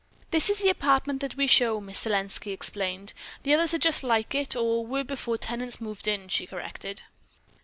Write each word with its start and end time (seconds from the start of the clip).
"This 0.31 0.49
is 0.49 0.63
the 0.63 0.69
apartment 0.69 1.21
that 1.21 1.35
we 1.37 1.45
show," 1.45 1.79
Miss 1.79 1.99
Selenski 2.03 2.51
explained. 2.51 3.13
"The 3.43 3.53
others 3.53 3.75
are 3.75 3.77
just 3.77 4.01
like 4.03 4.33
it, 4.33 4.55
or 4.55 4.83
were, 4.83 5.03
before 5.03 5.37
tenants 5.37 5.79
moved 5.79 6.07
in," 6.07 6.27
she 6.27 6.47
corrected. 6.47 7.03